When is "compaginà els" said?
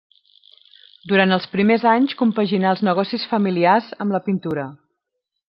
2.21-2.83